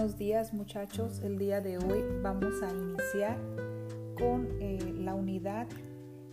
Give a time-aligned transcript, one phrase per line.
[0.00, 1.20] buenos días muchachos.
[1.20, 3.36] El día de hoy vamos a iniciar
[4.18, 5.66] con eh, la unidad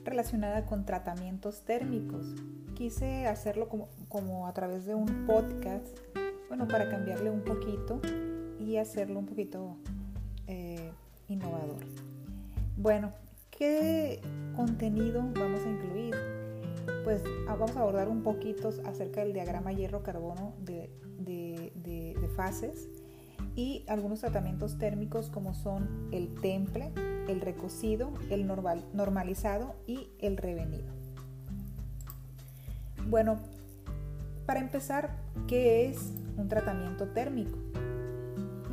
[0.05, 2.33] relacionada con tratamientos térmicos.
[2.75, 3.67] Quise hacerlo
[4.07, 5.85] como, a través de un podcast,
[6.47, 7.99] bueno, para cambiarle un poquito
[8.57, 9.75] y hacerlo un poquito
[10.47, 10.93] eh,
[11.27, 11.81] innovador.
[12.77, 13.11] Bueno,
[13.51, 14.21] ¿qué
[14.55, 16.15] contenido vamos a incluir?
[17.03, 20.89] Pues ah, vamos a abordar un poquito acerca del diagrama hierro-carbono de
[22.37, 22.87] fases
[23.57, 26.91] y algunos tratamientos térmicos como son el temple,
[27.27, 30.93] el recocido, el normal, normalizado y el revenido.
[33.09, 33.39] Bueno,
[34.45, 35.17] para empezar,
[35.47, 37.57] ¿qué es un tratamiento térmico?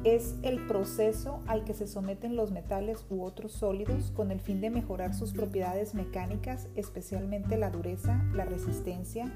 [0.04, 4.60] Es el proceso al que se someten los metales u otros sólidos con el fin
[4.60, 9.32] de mejorar sus propiedades mecánicas, especialmente la dureza, la resistencia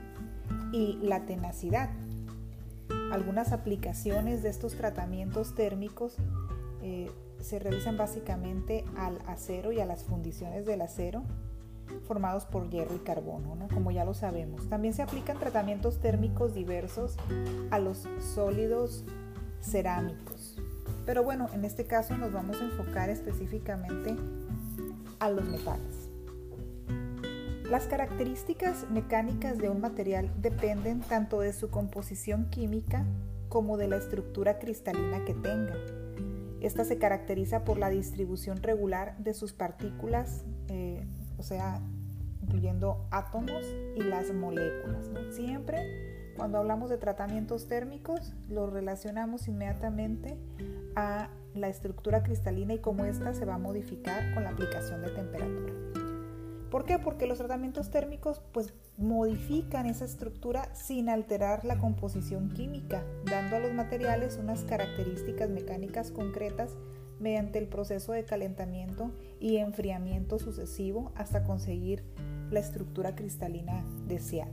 [0.73, 1.89] y la tenacidad
[3.13, 6.17] algunas aplicaciones de estos tratamientos térmicos
[6.83, 11.25] eh, se realizan básicamente al acero y a las fundiciones del acero
[12.07, 14.69] formados por hierro y carbono, como ya lo sabemos.
[14.69, 17.17] También se aplican tratamientos térmicos diversos
[17.71, 19.05] a los sólidos
[19.61, 20.59] cerámicos.
[21.07, 24.15] Pero bueno, en este caso nos vamos a enfocar específicamente
[25.19, 25.98] a los metales.
[27.71, 33.05] Las características mecánicas de un material dependen tanto de su composición química
[33.51, 35.75] como de la estructura cristalina que tenga.
[36.63, 41.83] Esta se caracteriza por la distribución regular de sus partículas, eh, o sea,
[42.43, 43.63] incluyendo átomos
[43.97, 45.11] y las moléculas.
[45.31, 50.39] Siempre cuando hablamos de tratamientos térmicos lo relacionamos inmediatamente
[50.97, 55.11] a la estructura cristalina y cómo ésta se va a modificar con la aplicación de
[55.11, 55.98] temperatura.
[56.71, 56.99] ¿Por qué?
[56.99, 63.59] Porque los tratamientos térmicos pues modifican esa estructura sin alterar la composición química, dando a
[63.61, 66.77] los materiales unas características mecánicas concretas
[67.21, 69.11] mediante el proceso de calentamiento
[69.41, 72.05] y enfriamiento sucesivo hasta conseguir
[72.51, 74.53] la estructura cristalina deseada.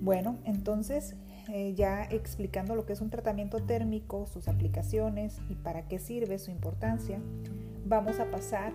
[0.00, 1.16] Bueno, entonces
[1.48, 6.38] eh, ya explicando lo que es un tratamiento térmico, sus aplicaciones y para qué sirve
[6.38, 7.20] su importancia,
[7.84, 8.72] vamos a pasar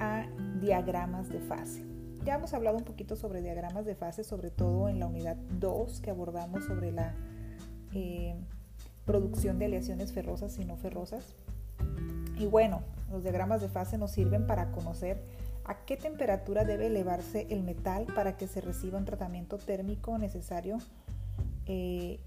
[0.00, 0.26] a
[0.60, 1.84] diagramas de fase.
[2.24, 6.00] Ya hemos hablado un poquito sobre diagramas de fase, sobre todo en la unidad 2
[6.00, 7.14] que abordamos sobre la
[7.94, 8.34] eh,
[9.04, 11.34] producción de aleaciones ferrosas y no ferrosas.
[12.36, 15.22] Y bueno, los diagramas de fase nos sirven para conocer
[15.64, 20.78] a qué temperatura debe elevarse el metal para que se reciba un tratamiento térmico necesario
[21.66, 22.20] eh,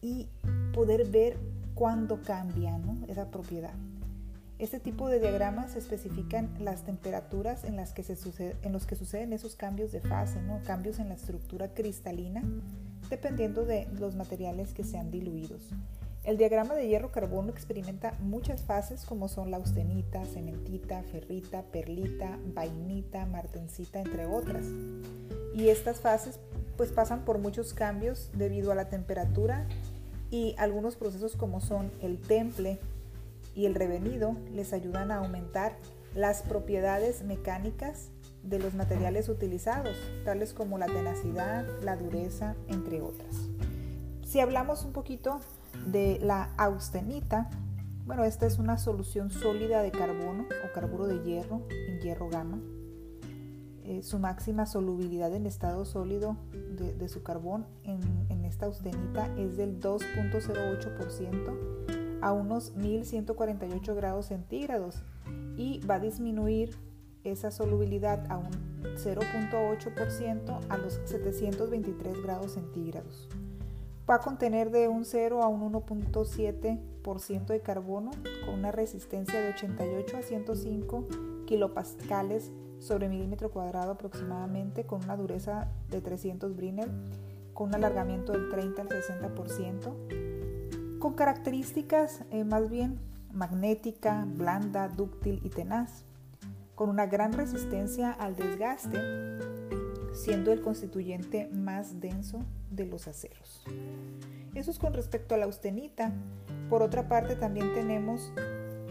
[0.00, 0.28] y
[0.74, 1.38] poder ver
[1.74, 2.78] cuándo cambia
[3.08, 3.74] esa propiedad.
[4.62, 8.16] Este tipo de diagramas especifican las temperaturas en las que, se
[8.70, 10.60] los que suceden esos cambios de fase, ¿no?
[10.64, 12.44] cambios en la estructura cristalina,
[13.10, 15.70] dependiendo de los materiales que sean diluidos.
[16.22, 23.26] El diagrama de hierro-carbono experimenta muchas fases como son la austenita, cementita, ferrita, perlita, vainita,
[23.26, 24.64] martensita, entre otras.
[25.56, 26.38] Y estas fases
[26.76, 29.66] pues pasan por muchos cambios debido a la temperatura
[30.30, 32.78] y algunos procesos como son el temple,
[33.54, 35.76] y el revenido les ayudan a aumentar
[36.14, 38.10] las propiedades mecánicas
[38.42, 43.48] de los materiales utilizados, tales como la tenacidad, la dureza, entre otras.
[44.26, 45.40] Si hablamos un poquito
[45.86, 47.50] de la austenita,
[48.04, 52.60] bueno, esta es una solución sólida de carbono o carburo de hierro en hierro gamma.
[53.84, 59.56] Eh, su máxima solubilidad en estado sólido de, su carbón en, en esta austenita es
[59.56, 61.81] del 2.08%
[62.22, 65.02] a unos 1148 grados centígrados
[65.56, 66.74] y va a disminuir
[67.24, 68.50] esa solubilidad a un
[68.96, 73.28] 0.8% a los 723 grados centígrados.
[74.08, 78.10] Va a contener de un 0 a un 1.7% de carbono
[78.44, 81.06] con una resistencia de 88 a 105
[81.46, 86.90] kilopascales sobre milímetro cuadrado aproximadamente con una dureza de 300 Brinell
[87.54, 90.31] con un alargamiento del 30 al 60%
[91.02, 93.00] con características eh, más bien
[93.32, 96.04] magnética, blanda, dúctil y tenaz,
[96.76, 99.00] con una gran resistencia al desgaste,
[100.14, 103.64] siendo el constituyente más denso de los aceros.
[104.54, 106.12] Eso es con respecto a la austenita.
[106.70, 108.32] Por otra parte también tenemos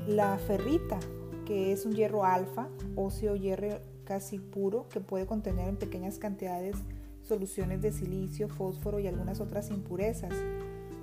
[0.05, 0.99] la ferrita,
[1.45, 2.67] que es un hierro alfa,
[2.97, 6.75] óseo hierro casi puro, que puede contener en pequeñas cantidades
[7.21, 10.33] soluciones de silicio, fósforo y algunas otras impurezas.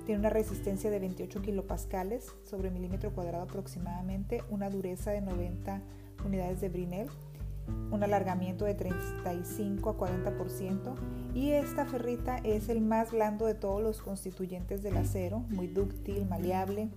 [0.09, 5.83] Tiene una resistencia de 28 kilopascales sobre milímetro cuadrado aproximadamente, una dureza de 90
[6.25, 7.11] unidades de Brinell
[7.91, 10.95] un alargamiento de 35 a 40%
[11.35, 16.25] y esta ferrita es el más blando de todos los constituyentes del acero, muy dúctil,
[16.25, 16.89] maleable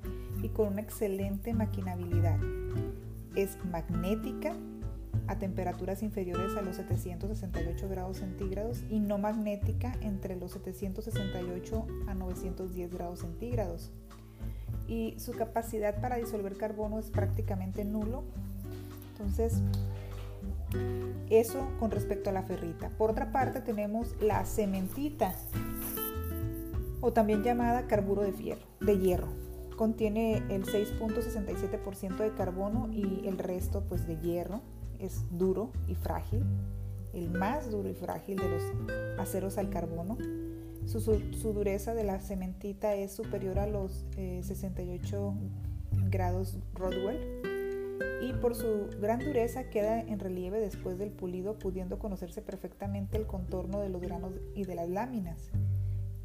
[0.43, 2.39] y con una excelente maquinabilidad.
[3.37, 4.55] Es magnética
[5.29, 12.15] a temperaturas inferiores a los 768 grados centígrados y no magnética entre los 768 a
[12.15, 13.91] 910 grados centígrados.
[14.89, 18.25] Y su capacidad para disolver carbono es prácticamente nulo.
[19.13, 19.63] Entonces,
[21.31, 22.91] eso con respecto a la ferrita.
[22.91, 25.35] Por otra parte tenemos la cementita
[27.01, 29.29] o también llamada carburo de, de hierro.
[29.77, 34.61] Contiene el 6.67% de carbono y el resto pues de hierro.
[35.03, 36.45] Es duro y frágil,
[37.13, 38.63] el más duro y frágil de los
[39.19, 40.17] aceros al carbono.
[40.87, 47.43] Su, dureza de la cementita es superior a los 68 eh, grados Rodwell
[48.21, 53.27] y por su gran dureza queda en relieve después del pulido pudiendo conocerse perfectamente el
[53.27, 55.51] contorno de los granos y de las láminas.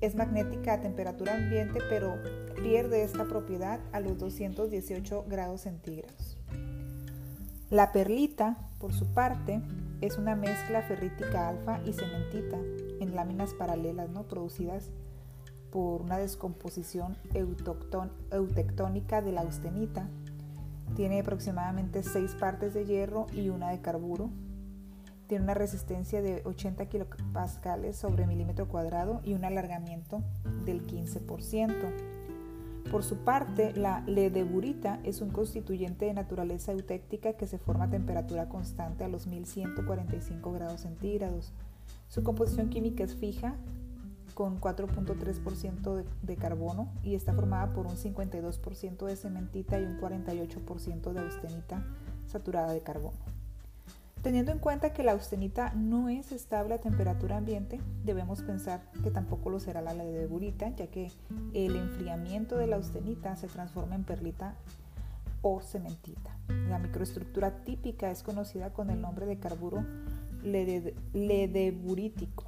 [0.01, 2.15] Es magnética a temperatura ambiente pero
[2.61, 6.37] pierde esta propiedad a los 218 grados centígrados.
[7.69, 9.61] La perlita, por su parte,
[10.01, 12.57] es una mezcla ferrítica alfa y cementita
[12.99, 14.23] en láminas paralelas ¿no?
[14.23, 14.91] producidas
[15.71, 20.07] por una descomposición eutectónica de la austenita
[20.95, 24.29] tiene aproximadamente 6 partes de hierro y una de carburo.
[25.27, 30.23] Tiene una resistencia de 80 kilopascales sobre milímetro cuadrado y un alargamiento
[30.65, 32.16] del 15%.
[32.91, 37.89] Por su parte, la ledeburita es un constituyente de naturaleza eutéctica que se forma a
[37.89, 41.51] temperatura constante a los 1145 grados centígrados.
[42.07, 43.55] Su composición química es fija,
[44.37, 51.11] con 4.3% de, carbono y está formada por un 52% de cementita y un 48%
[51.11, 51.83] de austenita
[52.27, 53.36] saturada de carbono.
[54.21, 59.11] Teniendo en cuenta que la austenita no es estable a temperatura ambiente, debemos pensar que
[59.11, 61.11] tampoco lo será la ledeburita, ya que
[61.53, 64.55] el enfriamiento de la austenita se transforma en perlita
[65.41, 66.35] o cementita.
[66.67, 69.85] La microestructura típica es conocida con el nombre de carburo
[71.13, 72.43] ledeburítico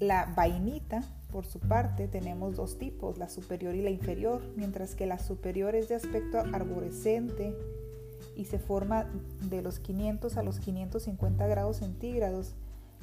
[0.00, 5.06] la vainita, por su parte, tenemos dos tipos, la superior y la inferior, mientras que
[5.06, 7.54] la superior es de aspecto arborescente
[8.40, 9.04] y se forma
[9.50, 12.54] de los 500 a los 550 grados centígrados.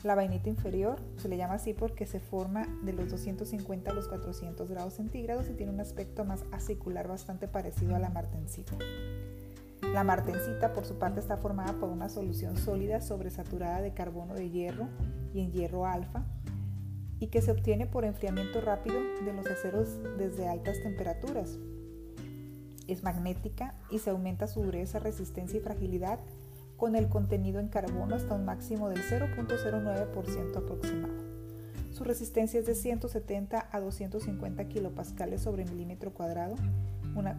[0.03, 4.07] La vainita inferior se le llama así porque se forma de los 250 a los
[4.07, 8.73] 400 grados centígrados y tiene un aspecto más acicular bastante parecido a la martencita.
[9.93, 14.49] La martencita, por su parte, está formada por una solución sólida sobresaturada de carbono de
[14.49, 14.87] hierro
[15.35, 16.25] y en hierro alfa,
[17.19, 21.59] y que se obtiene por enfriamiento rápido de los aceros desde altas temperaturas.
[22.87, 26.19] Es magnética y se aumenta su dureza, resistencia y fragilidad
[26.77, 31.27] con el contenido en carbono hasta un máximo del 0.09% aproximado.
[31.91, 36.55] Su resistencia es de 170 a 250 kilopascales sobre milímetro cuadrado,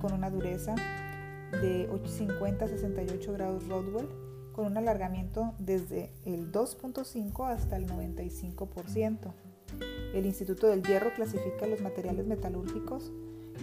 [0.00, 0.74] con una dureza
[1.62, 4.08] de 50 a 68 grados Rodwell,
[4.52, 9.32] con un alargamiento desde el 2.5 hasta el 95%.
[10.14, 13.12] El Instituto del Hierro clasifica los materiales metalúrgicos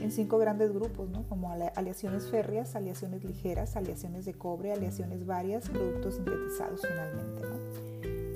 [0.01, 6.15] en cinco grandes grupos, como aleaciones férreas, aleaciones ligeras, aleaciones de cobre, aleaciones varias, productos
[6.15, 7.41] sintetizados finalmente.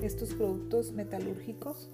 [0.02, 1.90] Estos productos metalúrgicos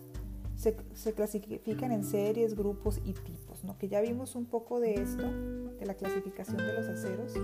[0.57, 0.75] se,
[1.13, 3.77] clasifican en series, grupos y tipos, ¿no?
[3.79, 5.23] que ya vimos un poco de esto,
[5.79, 7.35] de la clasificación de los aceros,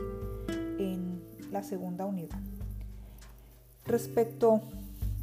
[0.79, 2.41] en la segunda unidad.
[3.85, 4.63] Respecto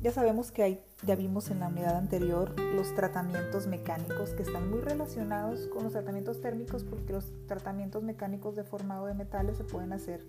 [0.01, 4.69] ya sabemos que hay, ya vimos en la unidad anterior los tratamientos mecánicos que están
[4.69, 9.65] muy relacionados con los tratamientos térmicos porque los tratamientos mecánicos de formado de metales se
[9.65, 10.25] pueden hacer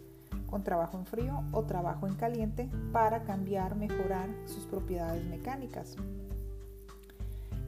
[0.46, 5.96] con trabajo en frío o trabajo en caliente para cambiar, mejorar sus propiedades mecánicas.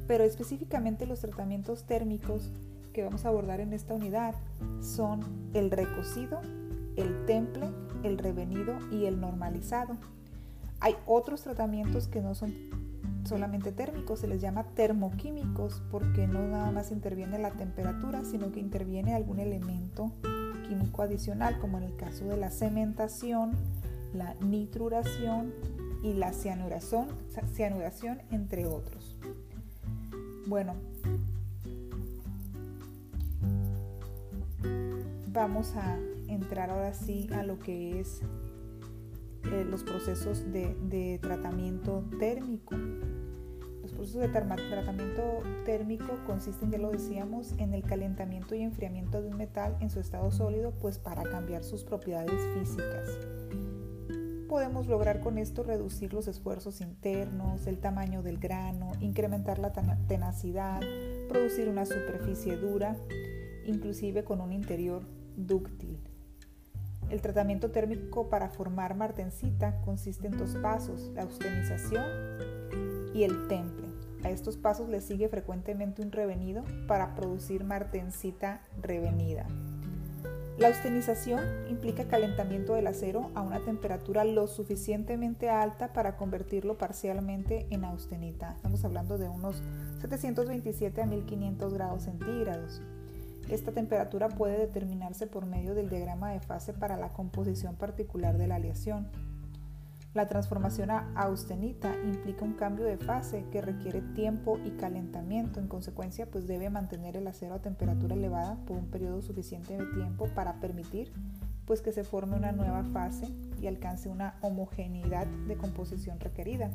[0.09, 2.51] Pero específicamente los tratamientos térmicos
[2.93, 4.35] que vamos a abordar en esta unidad
[4.81, 5.21] son
[5.55, 6.41] el recocido,
[6.97, 7.71] el temple,
[8.03, 9.97] el revenido y el normalizado.
[10.83, 12.53] Hay otros tratamientos que no son
[13.25, 18.59] solamente térmicos, se les llama termoquímicos porque no nada más interviene la temperatura, sino que
[18.59, 20.11] interviene algún elemento
[20.67, 23.53] químico adicional, como en el caso de la cementación,
[24.13, 25.55] la nitruración
[26.03, 27.07] y la cianuración,
[27.55, 29.17] cianuración entre otros.
[30.49, 30.75] Bueno,
[35.29, 35.97] vamos a
[36.27, 38.21] entrar ahora sí a lo que es
[39.45, 42.77] eh, los procesos de, tratamiento térmico.
[43.83, 45.23] Los procesos de tratamiento
[45.65, 49.99] térmico consisten, ya lo decíamos, en el calentamiento y enfriamiento de un metal en su
[50.01, 53.09] estado sólido, pues para cambiar sus propiedades físicas.
[54.49, 59.73] podemos lograr con esto reducir los esfuerzos internos, el tamaño del grano, incrementar la
[60.07, 60.81] tenacidad,
[61.29, 62.97] producir una superficie dura,
[63.65, 65.03] inclusive con un interior
[65.37, 66.12] dúctil.
[67.13, 72.07] El tratamiento térmico para formar martensita consiste en dos pasos, la austenización
[73.13, 73.87] y el temple.
[74.25, 79.47] A estos pasos le sigue frecuentemente un revenido para producir martensita revenida.
[80.57, 87.67] La austenización implica calentamiento del acero a una temperatura lo suficientemente alta para convertirlo parcialmente
[87.69, 88.55] en austenita.
[88.57, 89.63] Estamos hablando de unos
[90.01, 92.81] 727 a 1500 grados centígrados.
[93.49, 98.47] Esta temperatura puede determinarse por medio del diagrama de fase para la composición particular de
[98.47, 99.09] la aleación.
[100.15, 105.59] La transformación a austenita implica un cambio de fase que requiere tiempo y calentamiento.
[105.59, 109.87] En consecuencia, pues debe mantener el acero a temperatura elevada por un periodo suficiente de
[109.87, 111.11] tiempo para permitir
[111.67, 113.29] pues que se forme una nueva fase
[113.61, 116.71] y alcance una homogeneidad de composición requerida.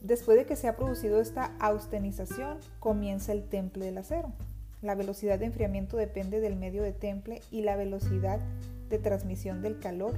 [0.00, 4.32] Después de que se ha producido esta austenización, comienza el temple del acero.
[4.80, 8.40] La velocidad de enfriamiento depende del medio de temple y la velocidad
[8.88, 10.14] de transmisión del calor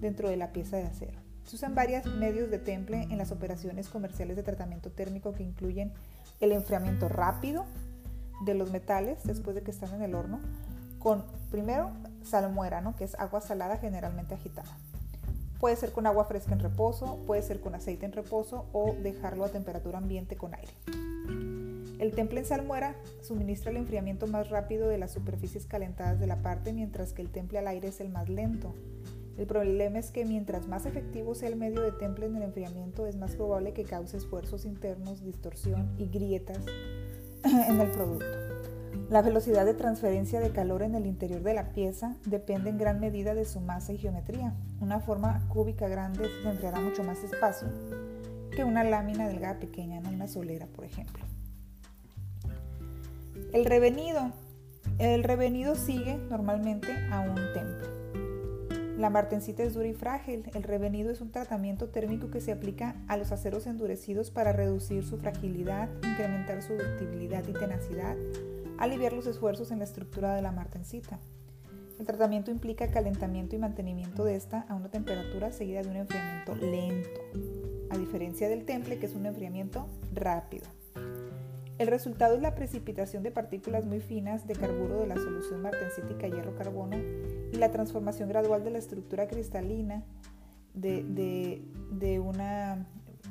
[0.00, 1.18] dentro de la pieza de acero.
[1.44, 5.92] Se usan varios medios de temple en las operaciones comerciales de tratamiento térmico que incluyen
[6.40, 7.64] el enfriamiento rápido
[8.44, 10.40] de los metales después de que están en el horno,
[10.98, 12.96] con primero salmuera, ¿no?
[12.96, 14.76] que es agua salada generalmente agitada.
[15.64, 19.46] Puede ser con agua fresca en reposo, puede ser con aceite en reposo o dejarlo
[19.46, 20.74] a temperatura ambiente con aire.
[21.98, 26.42] El temple en salmuera suministra el enfriamiento más rápido de las superficies calentadas de la
[26.42, 28.74] parte, mientras que el temple al aire es el más lento.
[29.38, 33.06] El problema es que mientras más efectivo sea el medio de temple en el enfriamiento,
[33.06, 36.60] es más probable que cause esfuerzos internos, distorsión y grietas
[37.42, 38.43] en el producto.
[39.14, 42.98] La velocidad de transferencia de calor en el interior de la pieza depende en gran
[42.98, 44.54] medida de su masa y geometría.
[44.80, 47.68] Una forma cúbica grande enfriará mucho más espacio
[48.50, 51.24] que una lámina delgada pequeña, en una solera, por ejemplo.
[53.52, 54.32] El revenido.
[54.98, 58.98] El revenido sigue normalmente a un temple.
[58.98, 60.50] La martensita es dura y frágil.
[60.54, 65.04] El revenido es un tratamiento térmico que se aplica a los aceros endurecidos para reducir
[65.04, 68.16] su fragilidad, incrementar su ductibilidad y tenacidad,
[68.78, 71.18] aliviar los esfuerzos en la estructura de la martensita.
[71.98, 76.54] El tratamiento implica calentamiento y mantenimiento de esta a una temperatura seguida de un enfriamiento
[76.56, 77.20] lento,
[77.90, 80.66] a diferencia del temple que es un enfriamiento rápido.
[81.78, 86.28] El resultado es la precipitación de partículas muy finas de carburo de la solución martensítica
[86.28, 86.96] hierro-carbono
[87.52, 90.04] y la transformación gradual de la estructura cristalina
[90.72, 92.86] de, una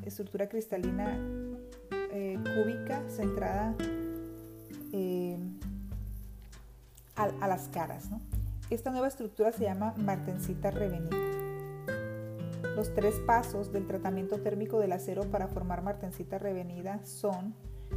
[0.05, 1.17] estructura cristalina
[2.11, 3.75] eh, cúbica centrada
[4.93, 5.37] eh,
[7.15, 8.09] a, las caras.
[8.69, 11.17] Esta nueva estructura se llama martensita revenida.
[12.75, 17.53] Los tres pasos del tratamiento térmico del acero para formar martensita revenida son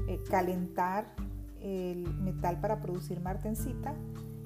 [0.08, 1.06] eh, calentar
[1.60, 3.94] el metal para producir martensita,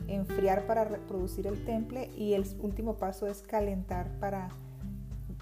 [0.08, 4.48] enfriar para producir el temple y el último paso es calentar para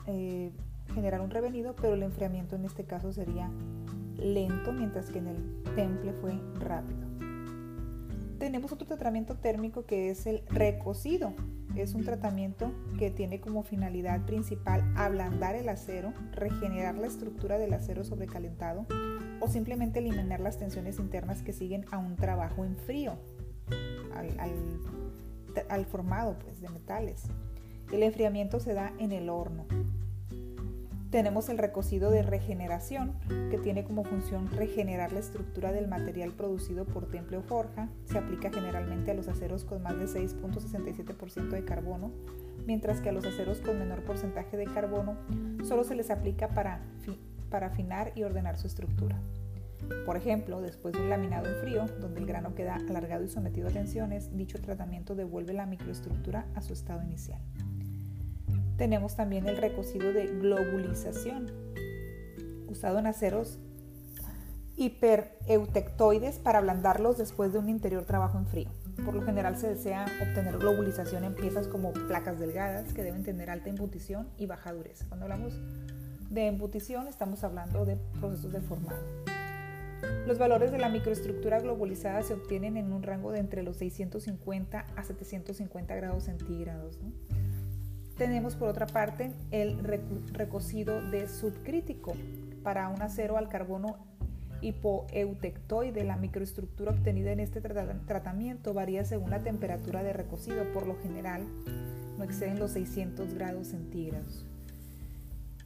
[0.07, 0.53] eh,
[0.95, 3.51] generar un revenido, pero el enfriamiento en este caso sería
[4.19, 7.09] lento, mientras que en el temple fue rápido.
[8.39, 11.35] Tenemos otro tratamiento térmico que es el recocido.
[11.75, 17.75] Es un tratamiento que tiene como finalidad principal ablandar el acero, regenerar la estructura del
[17.75, 18.87] acero sobrecalentado
[19.41, 23.19] o simplemente eliminar las tensiones internas que siguen a un trabajo en frío,
[25.69, 27.25] al, formado pues, de metales.
[27.93, 29.67] El enfriamiento se da en el horno.
[31.11, 33.15] Tenemos el recocido de regeneración,
[33.51, 37.89] que tiene como función regenerar la estructura del material producido por temple o forja.
[38.05, 42.13] Se aplica generalmente a los aceros con más de 6.67% de carbono,
[42.67, 45.17] mientras que a los aceros con menor porcentaje de carbono
[45.65, 46.83] solo se les aplica para,
[47.51, 49.19] afinar y ordenar su estructura.
[50.05, 53.69] Por ejemplo, después de un laminado en frío, donde el grano queda alargado y sometido
[53.69, 57.41] a tensiones, dicho tratamiento devuelve la microestructura a su estado inicial.
[58.79, 61.51] Tenemos también el recocido de globulización,
[62.69, 63.59] usado en aceros
[64.77, 68.69] hipereutectoides para ablandarlos después de un interior trabajo en frío.
[69.05, 73.51] Por lo general se desea obtener globulización en piezas como placas delgadas que deben tener
[73.51, 75.05] alta embutición y baja dureza.
[75.09, 75.55] Cuando hablamos
[76.31, 79.03] de embutición estamos hablando de procesos de formado.
[80.29, 84.87] Los valores de la microestructura globulizada se obtienen en un rango de entre los 650
[84.95, 87.01] a 750 grados centígrados.
[88.19, 89.79] Tenemos por otra parte el
[90.33, 92.15] recocido de subcrítico
[92.65, 93.97] para un acero al carbono
[94.61, 96.03] hipoeutectoide.
[96.03, 100.65] La microestructura obtenida en este tratamiento varía según la temperatura de recocido.
[100.73, 101.47] Por lo general,
[102.19, 104.45] no exceden los 600 grados centígrados.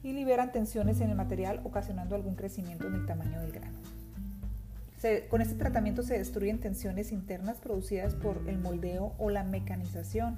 [0.03, 3.79] Y liberan tensiones en el material, ocasionando algún crecimiento en el tamaño del grano.
[5.29, 10.37] con este tratamiento se destruyen tensiones internas producidas por el moldeo o la mecanización.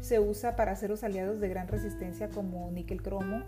[0.00, 3.42] Se usa para aceros aliados de gran resistencia como níquel cromo,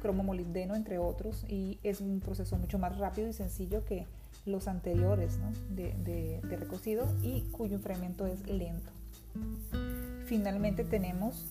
[0.00, 4.06] cromo molibdeno, entre otros, y es un proceso mucho más rápido y sencillo que
[4.44, 5.38] los anteriores
[5.70, 8.90] de, de, recocido y cuyo enfriamiento es lento.
[10.26, 11.46] Finalmente tenemos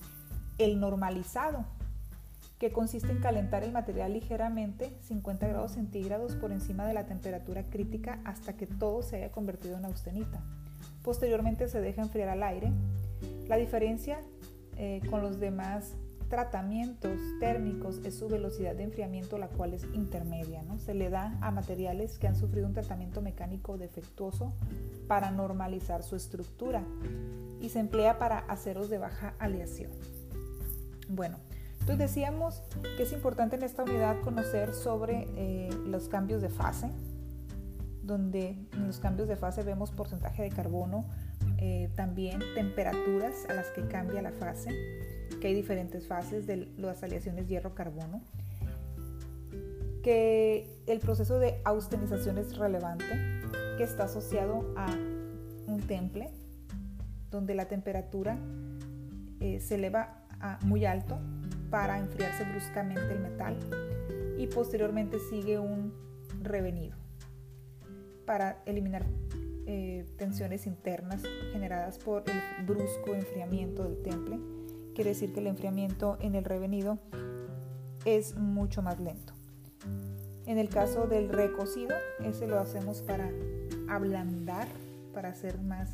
[0.58, 1.66] el normalizado,
[2.60, 7.64] que consiste en calentar el material ligeramente 50 grados centígrados por encima de la temperatura
[7.64, 10.44] crítica hasta que todo se haya convertido en austenita.
[11.02, 12.72] Posteriormente se deja enfriar al aire.
[13.48, 14.20] La diferencia
[14.78, 15.96] eh, con los demás
[16.32, 20.64] tratamientos térmicos es su velocidad de enfriamiento, la cual es intermedia.
[20.64, 20.80] ¿no?
[20.80, 24.54] Se le da a materiales que han sufrido un tratamiento mecánico defectuoso
[25.08, 26.84] para normalizar su estructura
[27.60, 29.92] y se emplea para aceros de baja aleación.
[31.10, 31.38] Bueno,
[31.82, 32.64] entonces decíamos
[32.96, 36.90] que es importante en esta unidad conocer sobre eh, los cambios de fase,
[38.04, 41.06] donde en los cambios de fase vemos porcentaje de carbono,
[41.64, 44.72] eh, también temperaturas a las que cambia la fase,
[45.40, 48.20] que hay diferentes fases de las aleaciones hierro-carbono,
[50.02, 53.06] que el proceso de austenización es relevante,
[53.78, 54.88] que está asociado a
[55.68, 56.32] un temple,
[57.30, 58.40] donde la temperatura
[59.40, 61.20] eh, se eleva a muy alto
[61.70, 63.56] para enfriarse bruscamente el metal
[64.40, 65.94] y posteriormente sigue un
[66.42, 66.98] revenido
[68.26, 69.06] para eliminar
[69.74, 71.24] eh, tensiones internas
[71.54, 74.38] generadas por el brusco enfriamiento del temple
[74.94, 77.00] quiere decir que el enfriamiento en el revenido
[78.04, 79.32] es mucho más lento.
[80.46, 83.32] En el caso del recocido, ese lo hacemos para
[83.88, 84.68] ablandar,
[85.14, 85.90] para hacer más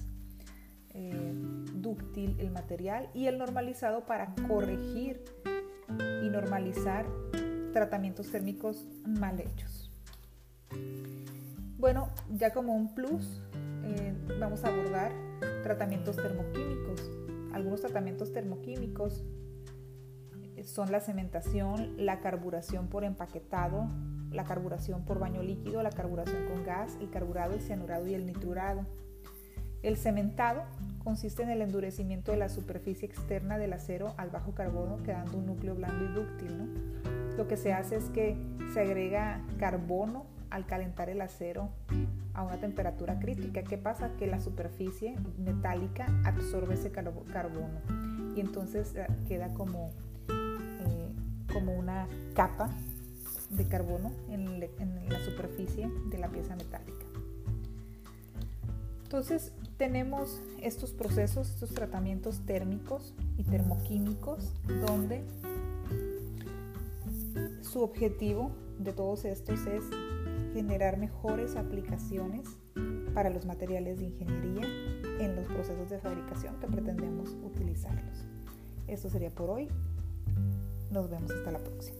[0.95, 1.33] eh,
[1.75, 5.23] dúctil el material y el normalizado para corregir
[6.23, 7.05] y normalizar
[7.73, 9.91] tratamientos térmicos mal hechos.
[11.77, 13.43] Bueno, ya como un plus,
[13.95, 15.11] eh, vamos a abordar
[15.63, 17.11] tratamientos termoquímicos.
[17.53, 19.23] Algunos tratamientos termoquímicos
[20.63, 23.87] son la cementación, la carburación por empaquetado,
[24.31, 28.25] la carburación por baño líquido, la carburación con gas, el carburado, el cianurado y el
[28.25, 28.85] nitrurado.
[29.83, 30.63] El cementado
[31.03, 35.45] consiste en el endurecimiento de la superficie externa del acero al bajo carbono, quedando un
[35.45, 36.93] núcleo blando y dúctil.
[37.37, 38.35] Lo que se hace es que
[38.73, 41.69] se agrega carbono al calentar el acero
[42.37, 43.63] a una temperatura crítica.
[43.63, 44.11] ¿Qué pasa?
[44.17, 47.81] Que la superficie metálica absorbe ese carbono
[48.35, 49.91] y entonces eh, queda como,
[50.29, 51.11] eh,
[51.51, 52.69] como una capa
[53.49, 57.05] de carbono en, la superficie de la pieza metálica.
[59.03, 64.53] Entonces tenemos estos procesos, estos tratamientos térmicos y termoquímicos
[64.85, 65.23] donde
[67.61, 69.83] su objetivo de todos estos es
[70.57, 72.57] generar mejores aplicaciones
[73.13, 74.63] para los materiales de ingeniería
[75.19, 78.25] en los procesos de fabricación que pretendemos utilizarlos.
[78.87, 79.67] Esto sería por hoy.
[80.89, 81.96] Nos vemos hasta la próxima.